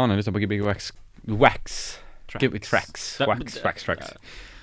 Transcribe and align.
Ja, 0.00 0.06
ni 0.06 0.16
lyssnar 0.16 0.32
på 0.32 0.38
Gbg 0.38 0.62
Wax, 0.62 0.92
Wax, 1.22 1.98
Gbg 2.40 2.62
Tracks, 2.62 3.20
Wax, 3.20 3.64
Wax 3.64 3.84
Tracks, 3.84 4.06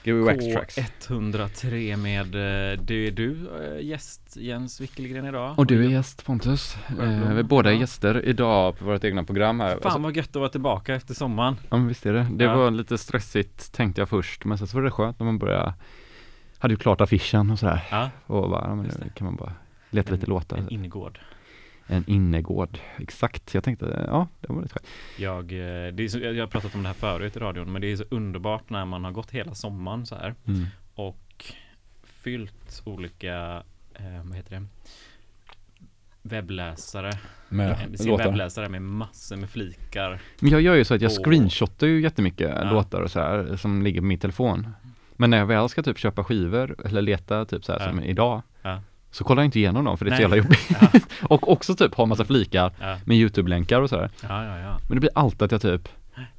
Gbg 0.03 0.23
Wax 0.25 0.45
Tracks. 0.53 0.77
K103 0.77 1.95
med, 1.97 2.25
eh, 2.35 2.79
det 2.81 3.07
är 3.07 3.11
du 3.11 3.49
eh, 3.61 3.85
gäst 3.85 4.37
Jens 4.37 4.81
Wickelgren 4.81 5.25
idag. 5.25 5.59
Och 5.59 5.65
du 5.65 5.85
är 5.85 5.89
gäst 5.89 6.25
Pontus, 6.25 6.77
eh, 6.99 7.33
vi 7.33 7.43
båda 7.43 7.69
är 7.69 7.73
Ja. 7.73 7.79
gäster 7.79 8.25
idag 8.25 8.77
på 8.79 8.85
vårt 8.85 9.03
egna 9.03 9.23
program 9.23 9.59
här. 9.59 9.69
Fan 9.69 9.79
Alltså, 9.83 9.99
vad 9.99 10.15
gött 10.15 10.29
att 10.29 10.35
vara 10.35 10.49
tillbaka 10.49 10.95
efter 10.95 11.13
sommaren. 11.13 11.55
ja 11.69 11.77
men 11.77 11.87
visst 11.87 12.05
är 12.05 12.13
det. 12.13 12.27
Det 12.31 12.43
Ja. 12.43 12.55
var 12.55 12.71
lite 12.71 12.97
stressigt 12.97 13.71
tänkte 13.73 14.01
jag 14.01 14.09
först, 14.09 14.45
men 14.45 14.57
sen 14.57 14.67
så 14.67 14.77
var 14.77 14.83
det 14.83 14.91
skönt 14.91 15.19
när 15.19 15.25
man 15.25 15.37
började, 15.37 15.73
hade 16.59 16.73
ju 16.73 16.77
klart 16.77 17.01
affischen 17.01 17.49
och 17.51 17.59
sådär. 17.59 17.87
Ja, 17.91 18.09
Och 18.25 18.49
bara, 18.49 18.65
ja, 18.67 18.75
men 18.75 18.85
nu 18.85 19.09
kan 19.15 19.25
man 19.25 19.35
bara 19.35 19.53
leta 19.89 20.11
lite 20.11 20.25
låtar. 20.25 20.57
en 20.57 20.69
innergård. 20.69 21.19
En 21.87 22.03
innergård, 22.07 22.79
exakt. 22.97 23.53
Jag 23.53 23.63
tänkte, 23.63 24.05
ja, 24.07 24.27
det 24.41 24.53
var 24.53 24.61
lite 24.61 24.73
skönt. 24.73 24.87
Jag, 25.17 25.43
eh, 25.51 25.93
det 25.93 26.03
är 26.03 26.07
så, 26.07 26.19
jag 26.19 26.39
har 26.43 26.47
pratat 26.47 26.75
om 26.75 26.81
det 26.83 26.89
här 26.89 26.93
förut 26.93 27.35
i 27.35 27.39
radion, 27.39 27.71
men 27.71 27.81
det 27.81 27.91
är 27.91 27.95
så 27.95 28.03
underbart 28.11 28.69
när 28.69 28.85
man 28.85 29.03
har 29.03 29.11
gått 29.11 29.31
hela 29.31 29.53
sommaren 29.55 30.05
så 30.05 30.15
här 30.15 30.35
Mm. 30.47 30.65
och 30.95 31.45
fyllt 32.03 32.81
olika, 32.85 33.63
eh, 33.93 34.23
vad 34.23 34.35
heter 34.35 34.55
det, 34.59 34.65
webbläsare, 36.21 37.11
Med 37.49 37.99
sin 37.99 38.17
webbläsare 38.17 38.69
med 38.69 38.81
massor 38.81 39.35
med 39.35 39.49
flikar. 39.49 40.19
Men 40.39 40.51
jag 40.51 40.61
gör 40.61 40.75
ju 40.75 40.83
så 40.85 40.93
att 40.95 41.01
jag 41.01 41.11
Åh. 41.17 41.23
screenshotar 41.23 41.87
ju 41.87 42.01
jättemycket 42.01 42.51
Ja. 42.55 42.71
låtar 42.71 43.01
och 43.01 43.11
så 43.11 43.19
här 43.19 43.55
som 43.55 43.81
ligger 43.81 43.99
på 44.01 44.05
min 44.05 44.19
telefon. 44.19 44.67
Men 45.15 45.29
när 45.29 45.37
jag 45.37 45.45
väl 45.45 45.69
ska 45.69 45.83
typ 45.83 45.97
köpa 45.97 46.23
skivor 46.23 46.75
eller 46.85 47.01
leta 47.01 47.45
typ 47.45 47.65
så 47.65 47.71
här 47.71 47.79
Ja. 47.79 47.89
som 47.89 47.99
idag 48.03 48.41
Ja. 48.61 48.81
Så 49.11 49.23
kollar 49.23 49.41
jag 49.41 49.47
inte 49.47 49.59
igenom 49.59 49.85
dem 49.85 49.97
för 49.97 50.05
det 50.05 50.11
är 50.11 50.15
så 50.15 50.21
jävla 50.21 50.35
jobbigt. 50.37 50.69
Ja. 50.81 50.99
och 51.29 51.51
också 51.51 51.75
typ 51.75 51.95
ha 51.95 52.05
massa 52.05 52.25
flikar 52.25 52.71
Ja, 52.79 52.99
med 53.05 53.17
YouTube-länkar 53.17 53.81
och 53.81 53.89
så 53.89 53.95
här. 53.99 54.09
ja, 54.21 54.43
ja. 54.45 54.59
ja. 54.59 54.77
Men 54.87 54.95
det 54.95 54.99
blir 54.99 55.11
alltid 55.15 55.41
att 55.41 55.51
jag 55.51 55.61
typ 55.61 55.89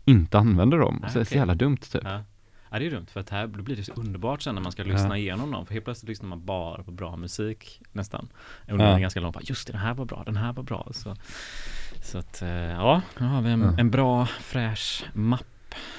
inte 0.04 0.38
använder 0.38 0.78
dem. 0.78 0.98
Nej, 1.02 1.10
så 1.10 1.18
det 1.18 1.22
är 1.22 1.24
så 1.24 1.34
jävla 1.34 1.54
dumt 1.54 1.76
typ. 1.76 2.02
Ja. 2.04 2.22
ja, 2.70 2.78
det 2.78 2.86
är 2.86 2.90
dumt 2.90 3.06
för 3.12 3.20
att 3.20 3.30
här 3.30 3.46
då 3.46 3.62
blir 3.62 3.76
det 3.76 3.84
så 3.84 3.92
underbart 3.92 4.42
sen 4.42 4.54
när 4.54 4.62
man 4.62 4.72
ska 4.72 4.82
lyssna 4.82 5.18
igenom 5.18 5.50
dem. 5.50 5.66
För 5.66 5.72
helt 5.74 5.84
plötsligt 5.84 6.08
lyssnar 6.08 6.28
man 6.28 6.44
bara 6.44 6.82
på 6.82 6.90
bra 6.90 7.16
musik 7.16 7.80
nästan. 7.92 8.28
Under 8.68 8.90
Ja. 8.92 8.98
ganska 8.98 9.20
lång 9.20 9.32
bara, 9.32 9.42
just 9.42 9.66
det, 9.66 9.72
den 9.72 9.82
här 9.82 9.94
var 9.94 10.04
bra, 10.04 10.22
den 10.26 10.36
här 10.36 10.52
var 10.52 10.62
bra. 10.62 10.88
Så, 10.90 11.16
så 12.02 12.18
att, 12.18 12.42
eh, 12.42 12.48
ja, 12.50 13.02
nu 13.18 13.26
har 13.26 13.42
vi 13.42 13.50
en, 13.50 13.78
en 13.78 13.90
bra 13.90 14.26
fräsch 14.26 15.04
mapp. 15.14 15.46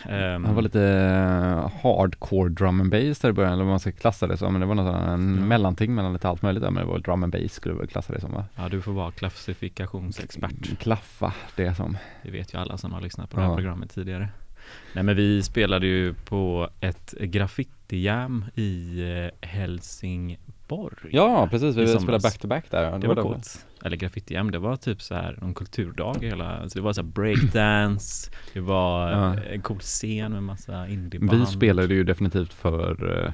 Ehm, 0.09 0.43
Det 0.43 0.51
var 0.51 0.61
lite 0.61 0.83
eh, 0.83 1.71
hardcore 1.83 2.49
drum 2.49 2.81
and 2.81 2.91
bass 2.91 3.19
där 3.19 3.29
i 3.29 3.33
början, 3.33 3.53
eller 3.53 3.63
vad 3.63 3.71
man 3.71 3.79
ska 3.79 3.91
klassa 3.91 4.27
det 4.27 4.37
som. 4.37 4.53
Men 4.53 4.59
det 4.61 4.67
var 4.67 4.75
något 4.75 4.95
en 4.95 5.35
Ja. 5.35 5.45
mellanting 5.45 5.95
mellan 5.95 6.13
lite 6.13 6.29
allt 6.29 6.41
möjligt 6.41 6.63
där. 6.63 6.71
Men 6.71 6.83
det 6.85 6.89
var 6.91 6.99
drum 6.99 7.23
and 7.23 7.31
bass 7.33 7.53
skulle 7.53 7.75
vi 7.81 7.87
klassa 7.87 8.13
det 8.13 8.21
som 8.21 8.31
va? 8.33 8.45
Ja, 8.55 8.69
du 8.69 8.81
får 8.81 8.91
vara 8.91 9.11
klassifikationsexpert. 9.11 10.79
Klaffa 10.79 11.33
det 11.55 11.75
som. 11.75 11.97
Det 12.23 12.31
vet 12.31 12.53
ju 12.53 12.57
alla 12.57 12.77
som 12.77 12.93
har 12.93 13.01
lyssnat 13.01 13.29
på 13.29 13.37
det 13.37 13.43
Ja. 13.43 13.49
här 13.49 13.55
programmet 13.55 13.91
tidigare. 13.91 14.29
Nej 14.93 15.03
men 15.03 15.15
vi 15.15 15.43
spelade 15.43 15.87
ju 15.87 16.13
på 16.13 16.69
ett 16.79 17.13
graffiti-jam 17.19 18.45
i 18.55 19.01
eh, 19.41 19.49
Helsingborg. 20.75 21.09
Ja, 21.11 21.47
precis. 21.51 21.67
Vi 21.75 21.87
spelade 21.87 21.99
somras. 21.99 22.23
back 22.23 22.37
to 22.37 22.47
back 22.47 22.65
där. 22.71 22.99
Det 22.99 23.07
var 23.07 23.15
då- 23.15 23.21
coolt. 23.21 23.65
Eller 23.85 23.97
graffiti-jam, 23.97 24.51
det 24.51 24.59
var 24.59 24.75
typ 24.75 25.01
så 25.01 25.15
här 25.15 25.37
en 25.41 25.53
kulturdag 25.53 26.15
hela, 26.21 26.69
så 26.69 26.79
det 26.79 26.83
var 26.83 26.93
så 26.93 27.01
här 27.01 27.07
breakdance, 27.07 28.31
det 28.53 28.59
var 28.59 29.11
Ja. 29.11 29.35
en 29.43 29.61
cool 29.61 29.79
scen 29.79 30.31
med 30.31 30.43
massa 30.43 30.87
indieband. 30.87 31.39
Vi 31.39 31.45
spelade 31.45 31.93
ju 31.93 32.03
definitivt 32.03 32.53
för 32.53 33.23
eh, 33.25 33.31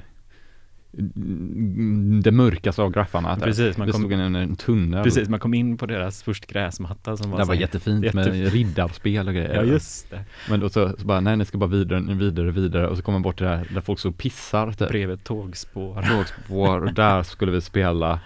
det 2.22 2.32
mörkaste 2.32 2.82
av 2.82 2.90
graffarna. 2.92 3.36
Precis, 3.36 3.76
man 3.78 3.90
kom- 3.92 4.00
stod 4.00 4.12
en, 4.12 4.36
en 4.36 4.56
tunnel. 4.56 5.04
Precis, 5.04 5.28
man 5.28 5.40
kom 5.40 5.54
in 5.54 5.76
på 5.78 5.86
deras 5.86 6.22
först 6.22 6.46
gräsmatta 6.46 7.16
som 7.16 7.30
var 7.30 7.38
Det 7.38 7.44
var 7.44 7.54
jättefint 7.54 8.04
jättefint. 8.04 8.34
med 8.36 8.52
riddarspel 8.52 9.28
och 9.28 9.34
grejer. 9.34 9.54
Ja 9.54 9.62
just 9.62 10.10
det, 10.10 10.24
Men 10.50 10.60
då 10.60 10.68
så, 10.68 10.94
så 10.98 11.06
bara, 11.06 11.20
nej 11.20 11.36
ni 11.36 11.44
ska 11.44 11.58
bara 11.58 11.70
vidare, 11.70 12.14
vidare, 12.14 12.50
vidare 12.50 12.88
och 12.88 12.96
så 12.96 13.02
kommer 13.02 13.14
man 13.18 13.22
bort 13.22 13.36
till 13.36 13.46
det 13.46 13.56
här 13.56 13.68
där 13.74 13.80
folk 13.80 13.98
så 13.98 14.12
pissar 14.12 14.72
typ. 14.72 14.88
bredvid 14.88 15.24
tågspår. 15.24 16.02
Tågspår 16.02 16.80
och 16.84 16.92
där 16.94 17.22
skulle 17.22 17.52
vi 17.52 17.60
spela. 17.60 18.20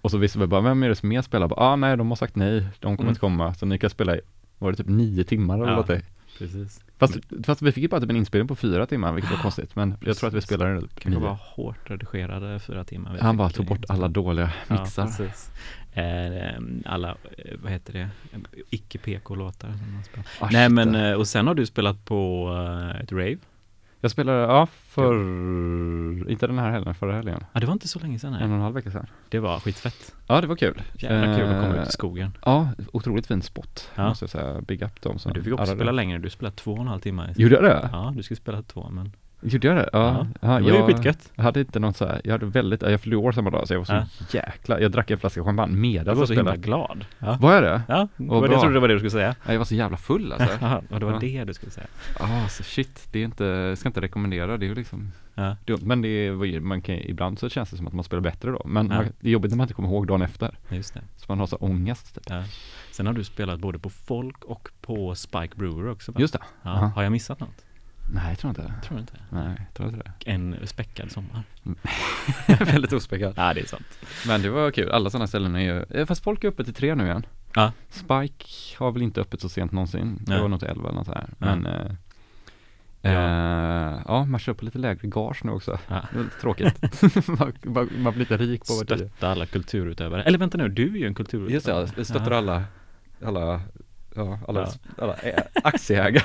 Och 0.00 0.10
så 0.10 0.18
visste 0.18 0.38
vi 0.38 0.46
bara, 0.46 0.60
vem 0.60 0.82
är 0.82 0.88
det 0.88 0.94
som 0.94 1.08
mer 1.08 1.22
spelar? 1.22 1.48
Bara, 1.48 1.60
ah 1.60 1.76
nej, 1.76 1.96
de 1.96 2.08
har 2.08 2.16
sagt 2.16 2.36
nej, 2.36 2.60
de 2.80 2.96
kommer 2.96 3.00
Mm. 3.00 3.08
inte 3.08 3.20
komma. 3.20 3.54
Så 3.54 3.66
ni 3.66 3.78
kan 3.78 3.90
spela 3.90 4.16
i, 4.16 4.20
var 4.58 4.70
det 4.70 4.76
typ 4.76 4.88
nio 4.88 5.24
timmar 5.24 5.54
eller 5.54 5.66
Ja. 5.68 5.76
något? 5.76 5.90
Precis. 6.38 6.80
Fast, 6.98 7.18
fast 7.44 7.62
vi 7.62 7.72
fick 7.72 7.82
ju 7.82 7.88
bara 7.88 8.00
typ 8.00 8.10
en 8.10 8.16
inspelning 8.16 8.48
på 8.48 8.56
fyra 8.56 8.86
timmar, 8.86 9.12
vilket 9.12 9.30
var 9.30 9.38
konstigt. 9.38 9.76
Men 9.76 9.94
jag 10.00 10.16
tror 10.16 10.28
att 10.28 10.34
vi 10.34 10.36
Precis. 10.36 10.48
spelade 10.54 10.74
det 10.80 10.86
Kan 11.00 11.12
det 11.12 11.18
nio. 11.18 11.24
vara 11.24 11.38
hårt 11.42 11.90
redigerade 11.90 12.58
fyra 12.60 12.84
timmar? 12.84 13.18
Han 13.20 13.36
bara 13.36 13.50
tog 13.50 13.66
bort 13.66 13.84
alla 13.88 14.08
dåliga 14.08 14.52
mixar. 14.68 15.02
Ja, 15.02 15.08
precis. 15.18 15.50
Eh, 15.92 16.62
alla, 16.84 17.08
eh, 17.38 17.54
vad 17.62 17.72
heter 17.72 17.92
det, 17.92 18.08
man 19.92 20.04
spelar. 20.04 20.26
Ah, 20.40 20.48
Nej 20.52 20.68
men, 20.68 20.94
eh, 20.94 21.12
och 21.12 21.28
sen 21.28 21.46
har 21.46 21.54
du 21.54 21.66
spelat 21.66 22.04
på 22.04 22.48
eh, 22.94 23.00
ett 23.00 23.12
rave? 23.12 23.36
Jag 24.04 24.10
spelade, 24.10 24.38
ja, 24.38 24.66
för, 24.66 25.14
inte 26.30 26.46
den 26.46 26.58
här 26.58 26.70
helgen, 26.70 26.94
förra 26.94 27.14
helgen. 27.14 27.44
Ja 27.52 27.60
det 27.60 27.66
var 27.66 27.72
inte 27.72 27.88
så 27.88 27.98
länge 27.98 28.18
sedan 28.18 28.34
En 28.34 28.38
nej. 28.40 28.48
och 28.48 28.54
en 28.54 28.60
halv 28.60 28.74
vecka 28.74 28.90
sedan. 28.90 29.06
Det 29.28 29.38
var 29.38 29.58
skitfett. 29.60 30.14
Ja, 30.26 30.40
det 30.40 30.46
var 30.46 30.56
kul. 30.56 30.82
Jävla 30.94 31.36
kul 31.36 31.46
att 31.46 31.62
komma 31.62 31.76
Eh, 31.76 31.82
ut 31.82 31.88
i 31.88 31.92
skogen. 31.92 32.36
Ja, 32.44 32.68
otroligt 32.92 33.26
fin 33.26 33.42
spot. 33.42 33.90
Ja. 33.94 34.08
Måste 34.08 34.22
jag 34.22 34.30
säga, 34.30 34.60
big 34.60 34.82
up 34.82 35.00
dem 35.02 35.18
som 35.18 35.28
Men 35.30 35.34
du 35.38 35.44
fick 35.44 35.52
också 35.52 35.62
arrade. 35.62 35.76
spela 35.76 35.92
längre, 35.92 36.18
du 36.18 36.30
spelade 36.30 36.56
två 36.56 36.72
och 36.72 36.78
en 36.80 36.86
halv 36.88 37.00
timme. 37.00 37.34
Gjorde 37.36 37.54
jag 37.54 37.64
det? 37.64 37.88
Ja, 37.92 38.12
du 38.16 38.22
skulle 38.22 38.36
spela 38.36 38.62
två 38.62 38.88
men 38.90 39.12
Gjorde 39.42 39.66
jag 39.68 39.76
det? 39.76 39.88
Ja, 39.92 40.26
ja, 40.40 40.48
det 40.48 40.60
var 40.62 40.70
ju 40.70 40.76
jag, 40.76 40.86
skitgött. 40.86 41.32
jag 41.34 41.42
hade 41.44 41.60
inte 41.60 41.78
något 41.80 41.96
så 41.96 42.06
här, 42.06 42.20
jag 42.24 42.32
hade 42.32 42.46
väldigt, 42.46 42.82
jag 42.82 43.00
fyllde 43.00 43.16
år 43.16 43.32
samma 43.32 43.50
dag 43.50 43.68
så 43.68 43.74
jag 43.74 43.78
var 43.80 43.84
så 43.84 43.92
Ja. 43.92 44.04
jäkla, 44.30 44.80
jag 44.80 44.92
drack 44.92 45.10
en 45.10 45.18
flaska 45.18 45.44
champagne 45.44 45.76
medan 45.76 46.04
Du 46.04 46.10
jag 46.10 46.16
var 46.16 46.26
så 46.26 46.32
himla 46.34 46.56
glad. 46.56 47.04
Ja, 47.18 47.38
Var 47.40 47.54
jag 47.54 47.62
det? 47.62 47.82
ja 47.88 48.08
det 48.16 48.24
Vad 48.26 48.40
var 48.40 48.48
det, 48.48 48.54
jag 48.54 48.60
trodde 48.60 48.74
det 48.76 48.80
var 48.80 48.88
det 48.88 48.94
du 48.94 48.98
skulle 49.00 49.10
säga. 49.10 49.34
Ja, 49.46 49.52
jag 49.52 49.58
var 49.58 49.64
så 49.64 49.74
jävla 49.74 49.96
full 49.96 50.32
alltså. 50.32 50.48
Och 50.90 51.00
det 51.00 51.06
var 51.06 51.12
Ja. 51.12 51.18
det 51.18 51.44
du 51.44 51.54
skulle 51.54 51.72
säga. 51.72 51.86
Ja, 52.18 52.48
så 52.48 52.62
shit, 52.62 53.08
det 53.12 53.18
är 53.20 53.24
inte, 53.24 53.44
jag 53.44 53.78
ska 53.78 53.88
inte 53.88 54.00
rekommendera, 54.00 54.56
det 54.58 54.66
är 54.66 54.68
ju 54.68 54.74
liksom 54.74 55.12
Ja. 55.34 55.56
dumt. 55.64 55.80
Men 55.82 56.02
det 56.02 56.08
är, 56.08 56.60
man 56.60 56.82
kan, 56.82 56.94
ibland 56.94 57.38
så 57.38 57.48
känns 57.48 57.70
det 57.70 57.76
som 57.76 57.86
att 57.86 57.92
man 57.92 58.04
spelar 58.04 58.20
bättre 58.20 58.50
då. 58.50 58.62
Men 58.64 58.86
Ja. 58.90 58.94
man, 58.96 59.04
det 59.20 59.28
är 59.28 59.32
jobbigt 59.32 59.50
när 59.50 59.56
man 59.56 59.64
inte 59.64 59.74
kommer 59.74 59.88
ihåg 59.88 60.06
dagen 60.06 60.22
efter. 60.22 60.58
Just 60.68 60.94
det. 60.94 61.00
Så 61.16 61.24
man 61.28 61.38
har 61.38 61.46
så 61.46 61.56
ångest 61.56 62.14
typ. 62.14 62.24
Ja. 62.28 62.42
Sen 62.90 63.06
har 63.06 63.12
du 63.12 63.24
spelat 63.24 63.60
både 63.60 63.78
på 63.78 63.90
folk 63.90 64.44
och 64.44 64.68
på 64.80 65.14
Spike 65.14 65.56
Brewer 65.56 65.88
också 65.90 66.12
va? 66.12 66.20
Just 66.20 66.32
det. 66.32 66.40
ja. 66.62 66.70
Har 66.70 67.02
jag 67.02 67.12
missat 67.12 67.40
något? 67.40 67.64
Nej, 68.06 68.28
jag 68.28 68.38
tror 68.38 68.48
inte 68.48 68.62
det. 68.62 68.74
Tror 68.86 68.96
du 68.96 69.00
inte? 69.00 69.12
Nej, 69.30 69.54
jag 69.58 69.74
tror 69.74 69.88
inte 69.88 70.02
det. 70.24 70.30
En 70.30 70.56
späckad 70.66 71.10
sommar. 71.12 71.42
Väldigt 72.64 72.92
ospäckat. 72.92 73.34
Ja, 73.36 73.54
det 73.54 73.60
är 73.60 73.66
sant. 73.66 73.86
Men 74.26 74.42
det 74.42 74.50
var 74.50 74.70
kul, 74.70 74.90
alla 74.90 75.10
sådana 75.10 75.26
ställen 75.26 75.54
är 75.56 75.60
ju, 75.60 75.84
eh, 76.00 76.06
fast 76.06 76.24
folk 76.24 76.44
är 76.44 76.48
uppe 76.48 76.64
till 76.64 76.74
tre 76.74 76.94
nu 76.94 77.04
igen. 77.04 77.26
Ja. 77.54 77.72
Spike 77.90 78.44
har 78.78 78.92
väl 78.92 79.02
inte 79.02 79.20
öppet 79.20 79.40
så 79.40 79.48
sent 79.48 79.72
någonsin. 79.72 80.18
Det 80.20 80.32
Nej. 80.32 80.40
var 80.42 80.48
nog 80.48 80.60
till 80.60 80.68
elva 80.68 80.88
eller 80.88 80.98
något 80.98 81.06
här. 81.08 81.26
Ja. 81.28 81.34
Men 81.56 81.66
eh, 81.66 81.92
Ja. 83.04 83.10
eh, 83.10 84.02
ja, 84.06 84.24
man 84.24 84.40
på 84.54 84.64
lite 84.64 84.78
lägre 84.78 85.08
gage 85.08 85.44
nu 85.44 85.50
också. 85.52 85.78
Ja. 85.88 86.02
Det 86.12 86.18
är 86.18 86.22
lite 86.24 86.40
tråkigt. 86.40 87.28
man, 87.28 87.52
man, 87.62 87.88
man 88.02 88.12
blir 88.12 88.20
lite 88.20 88.36
rik 88.36 88.60
på 88.66 88.72
är. 88.72 88.96
Stötta 88.96 89.28
alla 89.28 89.46
kulturutövare. 89.46 90.22
Eller 90.22 90.38
vänta 90.38 90.58
nu, 90.58 90.68
du 90.68 90.82
är 90.94 90.96
ju 90.98 91.06
en 91.06 91.14
kulturutövare. 91.14 91.52
Just 91.54 91.66
det, 91.66 92.00
ja, 92.00 92.04
stöttar 92.04 92.30
Ja. 92.30 92.36
alla, 92.38 92.64
alla, 93.24 93.60
ja, 94.14 94.38
alla, 94.48 94.60
Ja. 94.60 95.02
alla 95.04 95.16
aktieägare. 95.64 96.24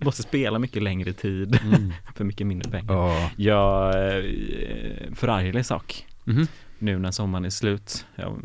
Måste 0.00 0.22
spela 0.22 0.58
mycket 0.58 0.82
längre 0.82 1.12
tid 1.12 1.58
för 2.14 2.24
mycket 2.24 2.46
mindre 2.46 2.70
pengar. 2.70 2.94
Ja. 2.94 3.30
Jag, 3.36 3.88
eh, 4.12 5.14
förarglig 5.14 5.66
sak. 5.66 6.06
Mhm. 6.24 6.46
Nu 6.78 6.98
när 6.98 7.10
sommaren 7.10 7.44
är 7.44 7.50
slut, 7.50 8.06
jag, 8.16 8.40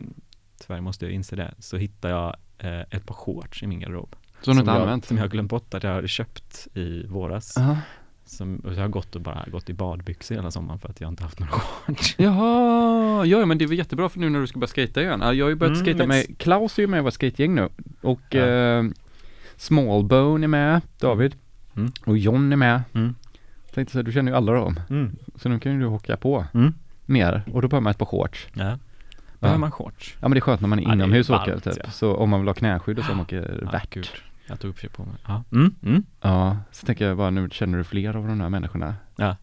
tyvärr 0.61 0.81
måste 0.81 1.05
jag 1.05 1.13
inse 1.13 1.35
det, 1.35 1.53
så 1.59 1.77
hittar 1.77 2.09
jag 2.09 2.35
eh, 2.57 2.79
ett 2.81 3.05
par 3.05 3.15
shorts 3.15 3.63
i 3.63 3.67
min 3.67 3.79
garderob. 3.79 4.15
Som 4.41 4.53
du 4.53 4.59
inte 4.59 4.71
jag, 4.71 4.81
använt? 4.81 5.05
Som 5.05 5.17
jag 5.17 5.23
har 5.23 5.29
glömt 5.29 5.49
bort 5.49 5.73
att 5.73 5.83
jag 5.83 5.91
hade 5.93 6.07
köpt 6.07 6.67
i 6.73 7.05
våras. 7.07 7.57
Aha. 7.57 7.77
Som, 8.31 8.61
jag 8.65 8.75
har 8.81 8.87
gått 8.87 9.15
och 9.15 9.21
bara 9.21 9.45
gått 9.51 9.69
i 9.69 9.73
badbyxor 9.73 10.35
hela 10.35 10.51
sommaren 10.51 10.79
för 10.79 10.89
att 10.89 11.01
jag 11.01 11.07
inte 11.09 11.23
haft 11.23 11.39
några 11.39 11.51
shorts. 11.51 12.15
Jaha, 12.19 13.25
ja 13.25 13.45
men 13.45 13.57
det 13.57 13.65
är 13.65 13.67
väl 13.67 13.77
jättebra 13.77 14.09
för 14.09 14.19
nu 14.19 14.29
när 14.29 14.39
du 14.39 14.47
ska 14.47 14.59
börja 14.59 14.67
skata 14.67 15.01
igen. 15.01 15.19
Ja, 15.23 15.33
Jag 15.33 15.45
har 15.45 15.49
ju 15.49 15.55
börjat 15.55 15.77
Mm, 15.77 15.85
skata 15.93 16.07
med, 16.07 16.37
Klaus 16.37 16.77
är 16.77 16.81
ju 16.83 16.87
med 16.87 16.97
i 16.97 17.01
vårt 17.01 17.13
skategäng 17.13 17.55
nu 17.55 17.69
och 18.01 18.19
Ja. 18.29 18.39
eh, 18.47 18.83
Smallbone 19.57 20.45
är 20.45 20.47
med, 20.47 20.81
David 20.99 21.35
Mm. 21.75 21.91
och 22.05 22.17
John 22.17 22.51
är 22.51 22.55
med. 22.57 22.81
Mm. 22.93 23.15
Tänkte 23.73 23.91
så 23.91 23.97
här, 23.97 24.03
du 24.03 24.11
känner 24.11 24.31
ju 24.31 24.37
alla 24.37 24.51
dem. 24.53 24.79
Mm. 24.89 25.15
Så 25.35 25.49
nu 25.49 25.59
kan 25.59 25.71
ju 25.73 25.79
du 25.79 25.85
hocka 25.85 26.17
på 26.17 26.45
Mm. 26.53 26.73
mer 27.05 27.41
och 27.53 27.61
då 27.61 27.67
behöver 27.67 27.83
man 27.83 27.91
ett 27.91 27.97
par 27.97 28.05
shorts. 28.05 28.47
Ja. 28.53 28.77
Behöver 29.39 29.59
man 29.59 29.71
shorts? 29.71 30.13
Ja 30.21 30.27
men 30.27 30.31
det 30.31 30.37
är 30.39 30.41
skönt 30.41 30.61
när 30.61 30.67
man 30.67 30.79
är 30.79 30.83
Ja, 30.83 30.93
inomhus 30.93 31.29
och 31.29 31.35
åker 31.41 31.59
typ. 31.59 31.73
ja. 31.83 31.91
Så 31.91 32.15
om 32.15 32.29
man 32.29 32.39
vill 32.39 32.47
ha 32.49 32.53
knäskydd 32.53 32.99
och 32.99 33.05
så 33.05 33.19
åker 33.21 33.59
Ja, 33.65 33.71
värt. 33.71 34.21
Jag 34.47 34.59
tog 34.59 34.69
upp 34.69 34.93
på 34.93 35.03
mig. 35.05 35.15
Ja. 35.27 35.43
Mm. 35.51 35.75
Mm. 35.83 36.03
Ja, 36.21 36.57
så 36.71 36.85
tänker 36.85 37.07
jag 37.07 37.17
bara 37.17 37.29
nu 37.29 37.49
känner 37.51 37.77
du 37.77 37.83
fler 37.83 38.15
av 38.15 38.27
de 38.27 38.41
här 38.41 38.49
människorna. 38.49 38.95
Ja. 39.15 39.35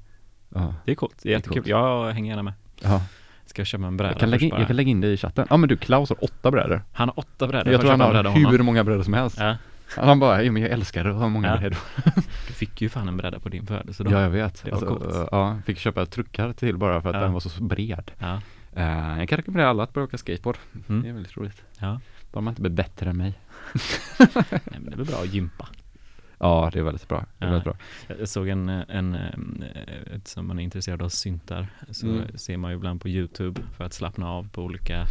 Ja, 0.55 0.75
Det 0.85 0.91
är 0.91 0.95
coolt. 0.97 1.15
Det 1.23 1.29
är 1.29 1.33
är 1.33 1.37
jättekul. 1.37 1.55
coolt. 1.63 1.67
Jag 1.67 2.13
hänger 2.13 2.31
gärna 2.31 2.43
med. 2.43 2.55
ja. 2.83 3.03
Ska 3.47 3.61
jag 3.61 3.67
köpa 3.67 3.87
en 3.87 3.97
bräda 3.97 4.13
Jag, 4.13 4.21
kan 4.21 4.31
lägga 4.31 4.47
in, 4.47 4.53
jag 4.59 4.67
kan 4.67 4.77
lägga 4.77 4.91
in 4.91 5.01
det 5.01 5.09
i 5.09 5.17
chatten. 5.17 5.47
Ja 5.51 5.57
men 5.57 5.69
du, 5.69 5.77
Klaus 5.77 6.09
har 6.09 6.25
åtta 6.25 6.51
brädor. 6.51 6.83
Han 6.93 7.09
har 7.09 7.19
åtta 7.19 7.47
brädor. 7.49 7.73
Jag 7.73 7.81
tror 7.81 7.91
han 7.91 8.01
har 8.01 8.15
honom? 8.15 8.35
hur 8.47 8.63
många 8.63 8.85
brädor 8.85 9.03
som 9.03 9.15
helst. 9.15 9.37
Ja. 9.41 9.57
Han 9.97 10.21
bara, 10.21 10.43
ja 10.43 10.53
men 10.53 10.63
jag 10.63 10.71
älskar 10.71 11.05
att 11.05 11.17
ha 11.17 11.29
många 11.29 11.49
Ja. 11.49 11.57
brädor. 11.57 11.79
Du 12.47 12.53
fick 12.53 12.83
ju 12.83 12.89
fan 12.89 13.09
en 13.09 13.17
bräda 13.17 13.39
på 13.41 13.49
din 13.49 13.67
födelsedag. 13.67 14.13
Ja 14.13 14.21
jag 14.21 14.31
vet. 14.31 14.65
Det 14.65 14.71
var 14.71 14.79
Alltså, 14.79 14.95
coolt. 15.15 15.29
ja, 15.33 15.59
fick 15.67 15.79
köpa 15.79 16.07
truckar 16.07 16.53
till 16.53 16.77
bara 16.77 17.03
för 17.03 17.09
att 17.09 17.15
Ja. 17.17 17.21
den 17.23 17.33
var 17.33 17.41
så 17.41 17.63
bred. 17.63 18.11
Ja. 18.19 18.41
Eh, 18.75 19.19
jag 19.19 19.29
kan 19.29 19.37
rekommendera 19.37 19.71
alla 19.71 19.83
att 19.83 19.93
börja 19.93 20.05
åka 20.05 20.19
skateboard. 20.19 20.57
Mm. 20.89 21.03
Det 21.03 21.09
är 21.09 21.13
väldigt 21.13 21.37
roligt. 21.37 21.63
ja. 21.81 22.01
Bara 22.33 22.41
man 22.41 22.53
inte 22.53 22.63
blir 22.63 22.73
bättre 22.73 23.11
än 23.11 23.17
mig. 23.17 23.39
Nej, 24.19 24.61
men 24.81 24.85
det 24.85 24.93
är 24.93 24.97
väl 24.97 25.07
bra 25.07 25.19
att 25.23 25.33
gympa. 25.35 25.69
Ja, 26.41 26.71
det 26.73 26.79
är 26.79 26.83
väldigt 26.83 27.09
bra. 27.09 27.25
Det 27.39 27.45
är 27.45 27.49
väldigt 27.51 27.65
bra. 27.65 27.77
Jag 28.19 28.29
såg 28.29 28.49
en, 28.49 28.69
en, 28.69 29.15
en 29.15 29.65
eftersom 30.15 30.47
man 30.47 30.59
är 30.59 30.63
intresserad 30.63 31.03
av 31.03 31.09
syntar 31.09 31.67
så 31.91 32.07
Mm. 32.07 32.39
ser 32.39 32.57
man 32.57 32.71
ju 32.71 32.77
ibland 32.77 33.01
på 33.01 33.09
YouTube 33.09 33.61
för 33.77 33.85
att 33.85 33.93
slappna 33.93 34.29
av 34.31 34.49
på 34.49 34.63
olika 34.63 35.05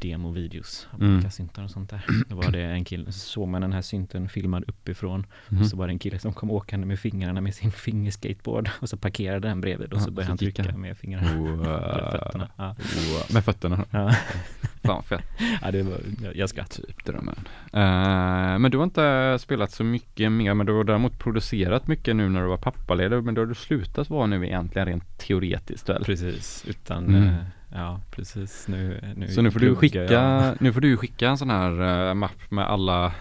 demovideos 0.00 0.88
av 0.92 1.02
Mm. 1.02 1.14
olika 1.14 1.30
syntar 1.30 1.64
och 1.64 1.70
sånt 1.70 1.90
där. 1.90 2.04
Då 2.28 2.36
var 2.36 2.50
det 2.50 2.62
en 2.62 2.84
kille, 2.84 3.12
så 3.12 3.18
såg 3.18 3.48
man 3.48 3.60
den 3.60 3.72
här 3.72 3.82
synten 3.82 4.28
filmad 4.28 4.64
uppifrån 4.68 5.26
Mhm. 5.48 5.60
och 5.60 5.66
så 5.66 5.76
var 5.76 5.86
det 5.86 5.92
en 5.92 5.98
kille 5.98 6.18
som 6.18 6.32
kom 6.32 6.50
åkande 6.50 6.86
med 6.86 6.98
fingrarna 6.98 7.40
med 7.40 7.54
sin 7.54 7.72
fingerskateboard 7.86 8.70
och 8.80 8.88
så 8.88 8.96
parkerade 8.96 9.48
den 9.48 9.60
bredvid 9.60 9.92
och 9.92 10.00
så 10.00 10.08
Ja, 10.08 10.12
började 10.12 10.26
så 10.26 10.30
han 10.30 10.38
trycka 10.38 10.70
han. 10.70 10.80
med 10.80 10.98
fingrarna. 10.98 11.30
Eller 11.64 12.10
fötterna. 12.10 12.48
Ja. 12.56 12.66
Wow. 12.78 13.34
Med 13.34 13.44
fötterna. 13.44 13.84
Ja. 13.90 14.14
Fan 14.84 15.02
fett. 15.02 15.24
ja, 15.62 15.70
det 15.70 15.82
var, 15.82 15.98
jag, 16.22 16.36
jag 16.36 16.48
skrattade. 16.48 16.86
Typ 16.86 17.04
drömmen. 17.04 17.34
Eh, 17.72 18.58
men 18.58 18.70
du 18.70 18.76
har 18.78 18.84
inte 18.84 19.36
spelat 19.40 19.70
så 19.70 19.84
mycket 19.84 20.32
mer, 20.32 20.54
men 20.54 20.66
du 20.66 20.72
har 20.72 20.84
däremot 20.84 21.18
producerat 21.18 21.86
mycket 21.86 22.16
nu 22.16 22.28
när 22.28 22.42
du 22.42 22.46
var 22.48 22.56
pappaledig, 22.56 23.22
men 23.24 23.34
då 23.34 23.40
har 23.40 23.46
du 23.46 23.54
slutat 23.54 24.10
vara 24.10 24.26
nu 24.26 24.46
egentligen 24.46 24.86
rent 24.88 25.18
teoretiskt 25.18 25.88
väl? 25.88 26.04
Precis, 26.04 26.64
utan, 26.68 27.04
Mm. 27.04 27.22
eh, 27.28 27.34
ja 27.70 28.00
precis 28.10 28.68
nu, 28.68 29.00
nu 29.16 29.28
Så 29.28 29.42
nu 29.42 29.50
får 29.50 29.60
du 29.60 29.76
skicka, 29.76 30.04
jag. 30.04 30.56
nu 30.60 30.72
får 30.72 30.80
du 30.80 30.96
skicka 30.96 31.28
en 31.28 31.38
sån 31.38 31.50
här 31.50 32.08
eh, 32.08 32.14
mapp 32.14 32.50
med 32.50 32.66
alla 32.66 33.12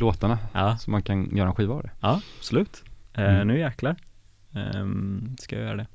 låtarna 0.00 0.38
Ja, 0.52 0.76
så 0.76 0.90
man 0.90 1.02
kan 1.02 1.36
göra 1.36 1.48
en 1.48 1.54
skiva 1.54 1.74
av 1.74 1.82
det. 1.82 1.90
ja 2.00 2.20
absolut. 2.38 2.82
Eh, 3.14 3.24
Mm. 3.24 3.48
Nu 3.48 3.58
jäklar. 3.58 3.96
Ehm, 4.54 5.36
ska 5.38 5.56
jag 5.56 5.64
göra 5.64 5.76
det? 5.76 5.86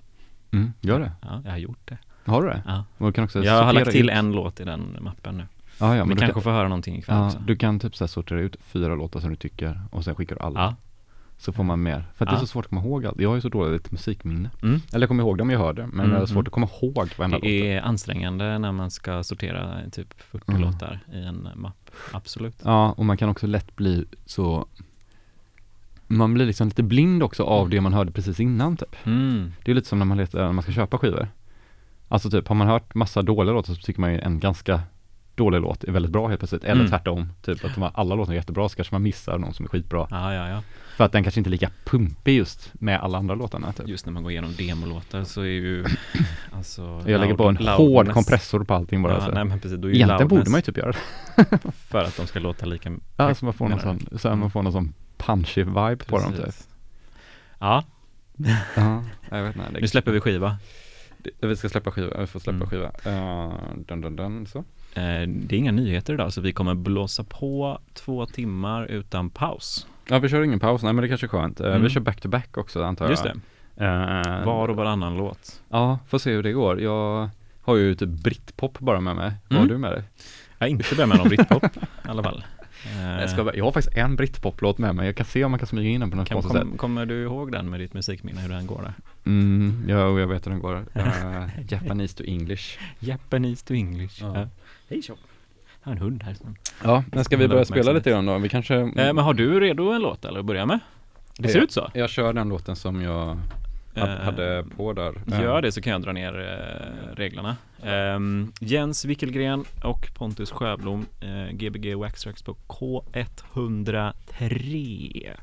Mm, 0.52 0.74
gör 0.82 1.00
det. 1.00 1.12
Ja, 1.22 1.42
jag 1.44 1.52
har 1.52 1.58
gjort 1.58 1.80
det. 1.88 1.98
Har 2.26 2.42
du 2.42 2.48
det? 2.50 2.62
Ja. 2.66 2.84
Och 2.98 3.16
kan 3.16 3.24
också 3.24 3.44
Jag 3.44 3.64
har 3.64 3.74
lagt 3.74 3.92
till 3.92 4.10
ut. 4.10 4.16
en 4.16 4.32
låt 4.32 4.60
i 4.60 4.64
den 4.64 4.98
mappen 5.02 5.38
nu. 5.38 5.44
Ja, 5.80 5.96
ja, 5.96 6.04
Vi 6.04 6.10
kanske 6.10 6.34
kan, 6.34 6.42
får 6.42 6.52
höra 6.52 6.68
någonting 6.68 6.98
ikväll 6.98 7.16
ja, 7.18 7.26
också. 7.26 7.40
du 7.40 7.56
kan 7.56 7.80
typ 7.80 7.96
så 7.96 8.08
sortera 8.08 8.40
ut 8.40 8.56
fyra 8.62 8.96
låtar 8.96 9.20
som 9.20 9.30
du 9.30 9.36
tycker 9.36 9.82
och 9.92 10.04
sen 10.04 10.16
skickar 10.16 10.36
du 10.36 10.42
alla. 10.42 10.60
Ja. 10.60 10.76
Så 11.42 11.52
får 11.54 11.64
man 11.64 11.84
mer. 11.84 12.04
För 12.16 12.26
att 12.26 12.30
det 12.30 12.34
är 12.36 12.38
Ja. 12.38 12.40
så 12.40 12.48
svårt 12.48 12.66
att 12.66 12.70
komma 12.70 12.82
ihåg 12.82 13.06
allt. 13.06 13.20
Jag 13.22 13.30
har 13.30 13.36
ju 13.36 13.42
så 13.42 13.50
dåligt 13.50 13.92
musikminne. 13.92 14.50
Mm. 14.64 14.82
Eller 14.94 15.00
jag 15.00 15.08
kommer 15.08 15.24
ihåg 15.24 15.38
dem 15.38 15.50
jag 15.50 15.60
hörde, 15.60 15.88
men 15.88 16.00
Mm, 16.06 16.10
det 16.18 16.22
är 16.22 16.26
svårt 16.26 16.32
mm. 16.36 16.46
att 16.48 16.52
komma 16.54 16.68
ihåg 16.82 17.10
varenda 17.18 17.38
låt. 17.38 17.44
Det 17.44 17.72
är 17.74 17.82
ansträngande 17.82 18.60
när 18.60 18.72
man 18.72 18.92
ska 18.92 19.24
sortera 19.24 19.90
typ 19.92 20.22
40 20.22 20.44
Mm. 20.52 20.62
låtar 20.62 21.00
i 21.14 21.24
en 21.24 21.48
mapp. 21.56 21.92
Absolut. 22.12 22.56
Ja, 22.64 22.92
och 22.92 23.06
man 23.06 23.18
kan 23.18 23.30
också 23.30 23.48
lätt 23.48 23.76
bli 23.76 24.06
så 24.26 24.68
man 26.08 26.34
blir 26.34 26.46
liksom 26.46 26.68
lite 26.68 26.84
blind 26.84 27.24
också 27.24 27.44
av 27.44 27.60
Mm. 27.60 27.70
det 27.70 27.82
man 27.82 27.94
hörde 27.94 28.12
precis 28.12 28.40
innan 28.40 28.78
typ. 28.78 28.96
Mm. 29.06 29.52
Det 29.66 29.72
är 29.72 29.76
lite 29.76 29.88
som 29.88 30.00
när 30.00 30.06
man, 30.06 30.18
letar, 30.18 30.40
när 30.46 30.54
man 30.54 30.64
ska 30.64 30.72
köpa 30.72 30.98
skivor. 30.98 31.28
Alltså 32.08 32.30
typ, 32.30 32.48
har 32.48 32.56
man 32.56 32.68
hört 32.68 32.96
massa 32.96 33.22
dåliga 33.22 33.54
låtar 33.54 33.74
så 33.74 33.82
tycker 33.82 34.02
man 34.02 34.14
ju 34.14 34.20
en 34.20 34.40
ganska 34.40 34.82
dålig 35.40 35.62
låt 35.62 35.84
är 35.84 35.92
väldigt 35.92 36.12
bra 36.12 36.28
helt 36.28 36.40
plötsligt. 36.40 36.64
Eller 36.64 36.74
Mm. 36.82 36.90
tvärtom, 36.90 37.30
typ 37.42 37.66
att 37.66 37.74
de 37.76 37.82
har 37.82 37.92
alla 37.94 38.16
låtar 38.16 38.32
är 38.34 38.36
jättebra 38.36 38.70
så 38.70 38.76
kanske 38.76 38.96
man 38.96 39.02
missar 39.04 39.38
någon 39.38 39.54
som 39.54 39.66
är 39.66 39.70
skitbra. 39.70 40.08
Ja, 40.10 40.34
ja, 40.34 40.50
ja. 40.50 40.64
För 40.98 41.04
att 41.06 41.12
den 41.12 41.24
kanske 41.24 41.40
inte 41.40 41.48
är 41.50 41.52
lika 41.52 41.72
pumpig 41.86 42.36
just 42.38 42.72
med 42.74 43.00
alla 43.00 43.18
andra 43.18 43.36
låtarna 43.36 43.72
typ. 43.74 43.88
Just 43.88 44.06
när 44.06 44.14
man 44.14 44.24
går 44.24 44.32
igenom 44.32 44.54
demolåtar 44.58 45.24
så 45.24 45.42
är 45.42 45.46
ju 45.46 45.86
alltså 46.52 47.04
Jag 47.08 47.22
lägger 47.22 47.36
på 47.36 47.48
en 47.48 47.58
loudness- 47.58 47.78
hård 47.78 48.12
kompressor 48.12 48.64
på 48.64 48.74
allting 48.74 49.02
bara. 49.02 49.14
Ja, 49.14 49.26
så. 49.26 49.32
nej 49.32 49.46
men 49.46 49.60
precis, 49.60 49.78
då 49.80 49.88
är 49.90 49.96
Egentligen 49.96 50.28
borde 50.28 50.36
loudness 50.36 50.52
man 50.52 50.58
ju 50.58 50.62
typ 50.62 50.78
göra 50.78 50.92
det. 50.92 51.72
för 51.72 52.04
att 52.04 52.18
de 52.18 52.28
ska 52.28 52.40
låta 52.40 52.66
lika 52.66 52.92
Ja, 53.18 53.36
så 53.36 53.46
man 53.46 53.54
får 53.54 53.68
någon 53.70 53.80
sån, 53.80 54.20
så 54.20 54.30
här, 54.30 54.36
man 54.36 54.52
får 54.52 54.64
någon 54.64 54.74
sån 54.74 54.94
punchy 55.18 55.64
vibe 55.64 55.96
på 56.08 56.20
dem 56.20 56.32
typ. 56.34 56.46
Precis. 56.46 56.68
Ja, 57.60 57.84
Ja, 58.76 59.04
jag 59.32 59.44
vet 59.44 59.56
inte. 59.56 59.80
nu 59.82 59.88
släpper 59.88 60.12
vi 60.12 60.20
skiva. 60.20 60.58
Vi 61.42 61.56
ska 61.56 61.70
släppa 61.70 61.92
skiva, 61.92 62.20
vi 62.20 62.28
får 62.28 62.40
släppa 62.40 62.56
Mm. 62.56 62.68
skiva. 62.70 62.88
Uh, 62.88 63.54
dun, 63.88 64.02
dun, 64.02 64.16
dun, 64.16 64.46
så. 64.48 64.64
Eh, 64.94 65.28
det 65.28 65.56
är 65.56 65.58
inga 65.58 65.72
nyheter 65.72 66.14
idag 66.14 66.34
så 66.34 66.42
vi 66.42 66.54
kommer 66.54 66.74
blåsa 66.74 67.24
på 67.24 67.80
två 67.94 68.26
timmar 68.26 68.86
utan 68.86 69.30
paus. 69.30 69.88
Ja, 70.10 70.20
vi 70.20 70.30
kör 70.30 70.44
ingen 70.44 70.60
paus, 70.60 70.84
nej 70.84 70.94
men 70.94 71.02
det 71.02 71.08
kanske 71.08 71.26
är 71.26 71.30
skönt. 71.30 71.60
Eh, 71.60 71.68
Mm. 71.68 71.82
Vi 71.84 71.90
kör 71.90 72.02
back 72.02 72.22
to 72.22 72.30
back 72.30 72.58
också 72.58 72.84
antar 72.84 73.06
jag. 73.06 73.10
Just 73.12 73.24
det, 73.24 73.36
Eh, 73.86 74.46
var 74.46 74.68
och 74.70 74.76
varannan 74.76 75.18
låt. 75.18 75.62
Ja, 75.70 76.00
får 76.08 76.18
se 76.18 76.32
hur 76.32 76.44
det 76.44 76.52
går. 76.52 76.82
Jag 76.82 77.30
har 77.62 77.76
ju 77.76 77.96
typ 77.96 78.10
britpop 78.10 78.80
bara 78.80 79.00
med 79.02 79.16
mig. 79.16 79.32
Vad 79.48 79.58
har 79.60 79.66
Mm. 79.66 79.68
du 79.74 79.78
med 79.78 79.92
dig? 79.92 80.04
Jag 80.58 80.66
har 80.66 80.70
inte 80.70 81.06
med 81.06 81.18
någon 81.18 81.28
britpop 81.28 81.64
i 81.66 81.70
alla 82.08 82.24
fall. 82.24 82.44
Jag, 83.20 83.30
ska, 83.30 83.52
jag 83.56 83.66
har 83.66 83.72
faktiskt 83.72 83.98
en 83.98 84.16
britpop-låt 84.16 84.78
med 84.78 84.96
mig. 84.96 85.06
Jag 85.06 85.16
kan 85.16 85.26
se 85.26 85.44
om 85.44 85.52
man 85.52 85.60
kan 85.60 85.68
smyga 85.68 85.90
in 85.90 86.00
den 86.00 86.12
på 86.12 86.18
något 86.18 86.30
konstigt 86.30 86.52
sätt. 86.54 86.62
kom, 86.62 86.78
kommer 86.78 87.06
du 87.06 87.24
ihåg 87.24 87.52
den 87.52 87.70
med 87.70 87.80
ditt 87.80 87.94
musikminne, 87.94 88.42
hur 88.42 88.50
den 88.50 88.68
går 88.68 88.82
där? 88.82 88.94
Mm, 89.26 89.84
ja, 89.88 90.20
jag 90.20 90.28
vet 90.28 90.46
hur 90.46 90.52
den 90.52 90.60
går. 90.62 90.86
Eh, 90.94 91.44
Japanese 91.70 92.18
to 92.18 92.24
English. 92.28 92.80
Japanese 93.00 93.66
to 93.68 93.74
English. 93.74 94.22
Ja. 94.22 94.48
Hej 94.90 95.02
tjo. 95.02 95.16
Jag 95.84 95.90
har 95.90 95.92
en 95.92 95.98
hund 96.02 96.24
här 96.24 96.34
som... 96.34 96.56
Ja, 96.84 97.04
men 97.12 97.24
ska 97.24 97.38
vi 97.38 97.48
börja 97.48 97.66
spela 97.66 97.92
lite 97.92 98.10
grann 98.10 98.26
då? 98.26 98.38
Vi 98.38 98.50
kanske... 98.50 98.76
Eh, 98.76 98.88
men 98.94 99.18
har 99.18 99.34
du 99.34 99.60
redo 99.60 99.92
en 99.92 100.02
låt 100.02 100.26
eller 100.26 100.40
att 100.40 100.46
börja 100.46 100.66
med? 100.66 100.80
Det 101.38 101.48
ser 101.48 101.56
jag, 101.56 101.64
ut 101.64 101.72
så. 101.72 101.92
Jag 101.94 102.10
kör 102.10 102.34
den 102.34 102.50
låten 102.50 102.76
som 102.76 103.02
jag 103.02 103.38
eh. 103.96 104.08
hade 104.08 104.66
på 104.78 104.94
där. 104.94 105.14
Gör 105.26 105.56
eh. 105.56 105.62
det 105.62 105.72
så 105.72 105.82
kan 105.82 105.94
jag 105.94 106.02
dra 106.02 106.12
ner 106.12 106.40
eh, 106.40 106.46
reglerna. 107.16 107.58
Ehm, 107.84 108.52
Jens 108.60 109.06
Wickelgren 109.06 109.66
och 109.84 110.08
Pontus 110.14 110.52
Sjöblom, 110.52 111.06
Gbg 111.52 111.96
Waxtrax 111.96 112.44
på 112.44 112.56
K103. 112.68 115.36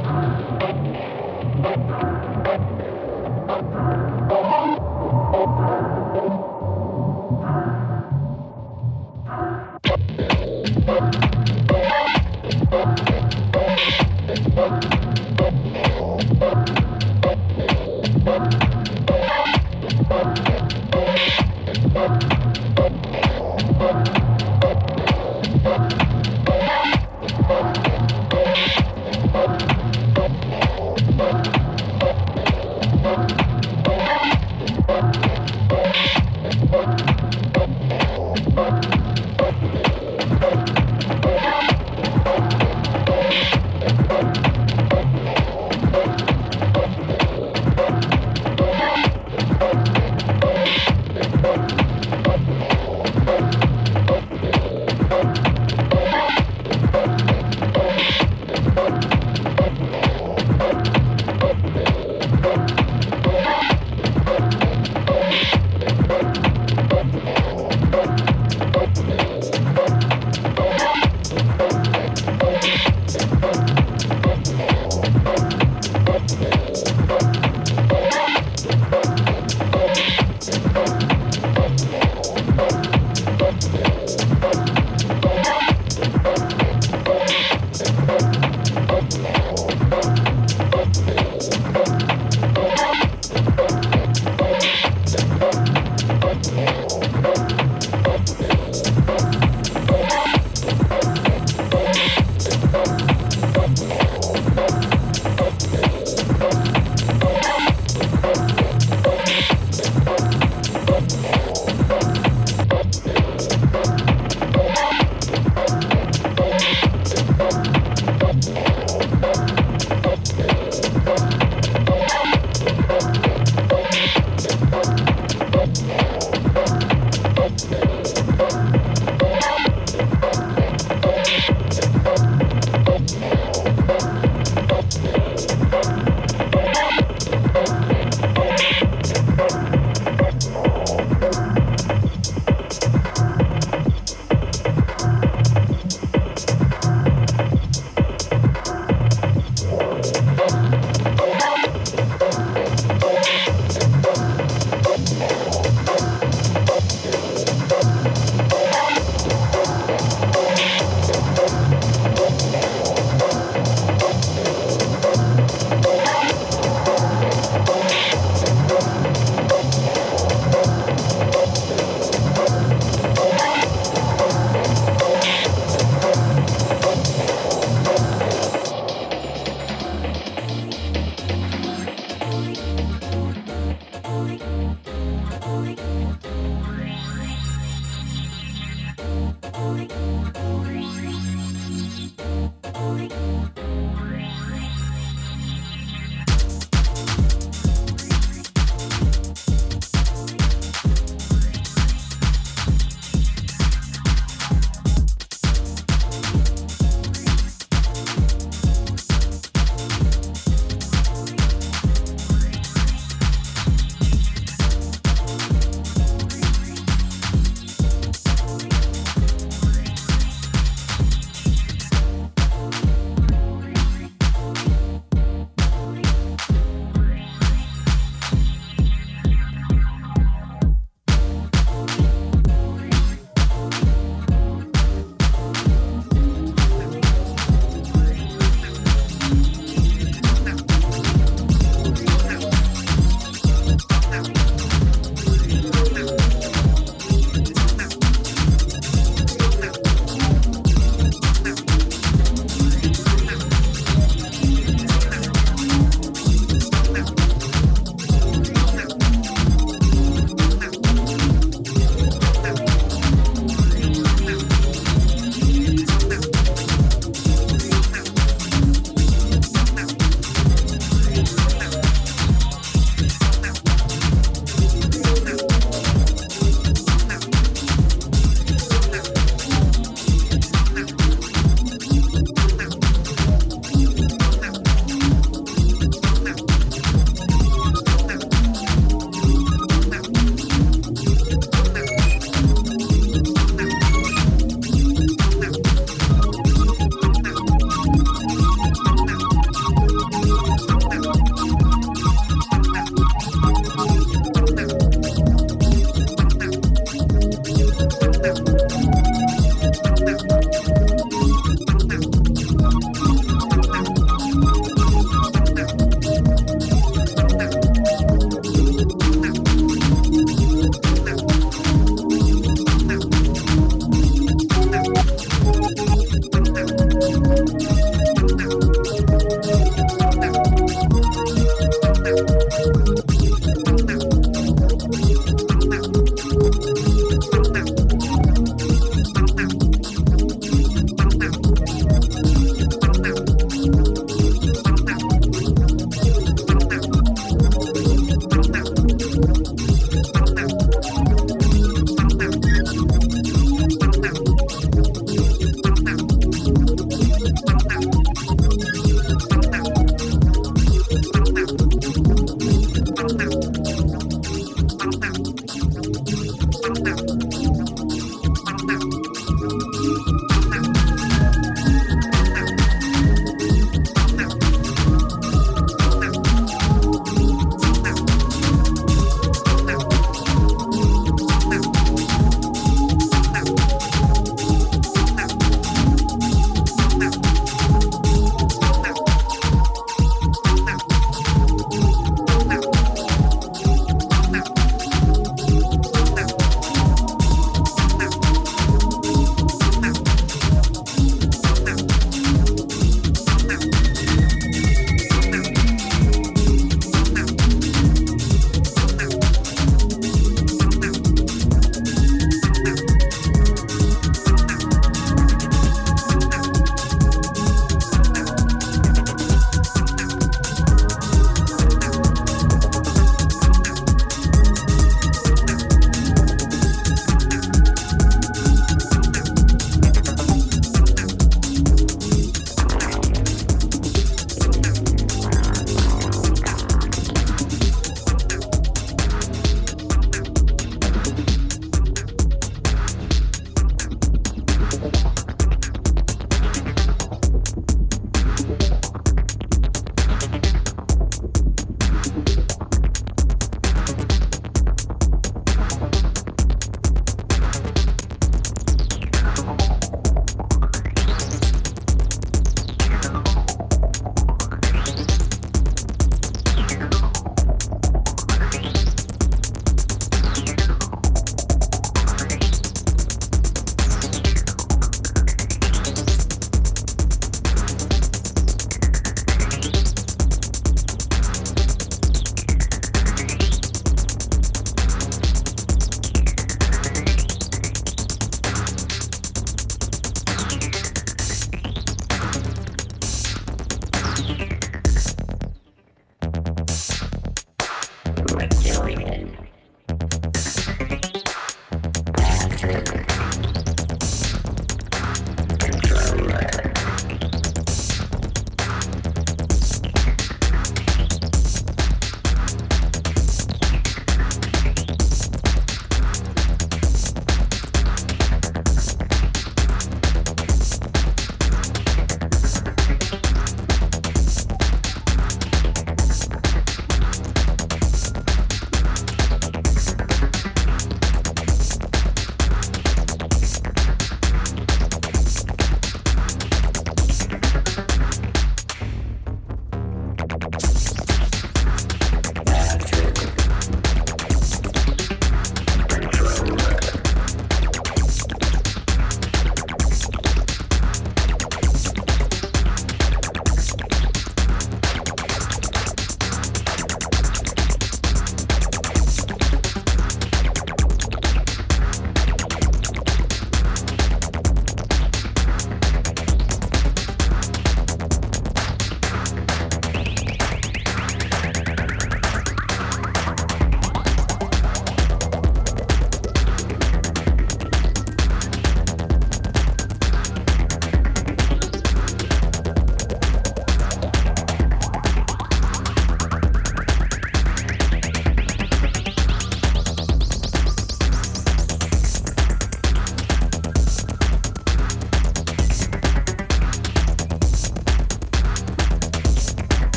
Go! 0.00 0.51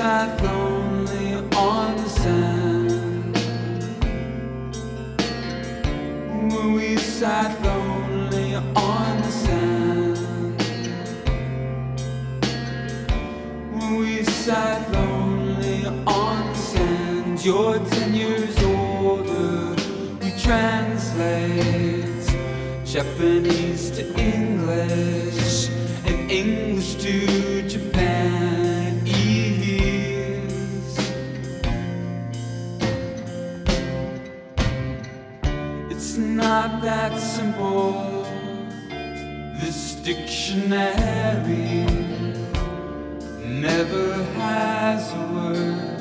Sat 0.00 0.42
lonely 0.42 1.34
on 1.54 1.94
the 1.94 2.08
sand. 2.08 3.36
Where 6.50 6.70
we 6.76 6.96
sat 6.96 7.52
lonely 7.62 8.54
on 8.54 9.12
the 9.24 9.32
sand. 9.44 10.62
Where 13.74 13.94
we 14.00 14.24
sat 14.24 14.90
lonely 14.90 15.84
on 16.06 16.46
the 16.48 16.58
sand. 16.70 17.44
You're 17.44 17.78
ten 17.90 18.14
years 18.14 18.56
older. 18.62 19.76
We 20.22 20.30
translate 20.46 22.26
Japanese 22.86 23.90
to 23.96 24.02
English 24.18 25.29
dictionary 40.50 41.86
never 43.44 44.24
has 44.34 45.12
a 45.12 45.24
word 45.32 46.00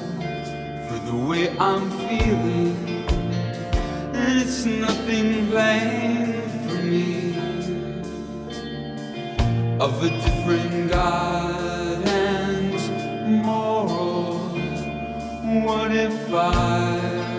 for 0.88 0.98
the 1.06 1.16
way 1.28 1.56
I'm 1.60 1.92
feeling. 2.08 3.06
It's 4.14 4.66
nothing 4.66 5.48
plain 5.50 6.42
for 6.64 6.82
me 6.82 7.36
of 9.80 10.04
a 10.04 10.10
different 10.10 10.90
God 10.90 12.08
and 12.08 13.44
moral. 13.44 14.50
What 15.64 15.92
if 15.92 16.34
I 16.34 17.38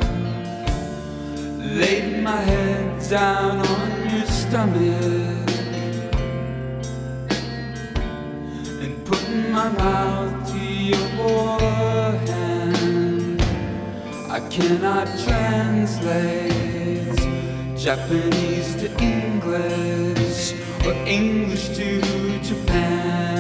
laid 1.58 2.22
my 2.22 2.36
head 2.36 3.02
down 3.08 3.66
on 3.66 4.10
your 4.10 4.26
stomach 4.26 5.19
my 9.60 9.68
mouth 9.72 10.50
to 10.50 10.58
your 10.58 11.60
hand? 12.28 13.42
I 14.30 14.40
cannot 14.48 15.06
translate 15.24 17.20
Japanese 17.76 18.74
to 18.76 18.86
English 19.02 20.54
or 20.86 20.94
English 21.06 21.68
to 21.76 22.00
Japanese. 22.40 23.39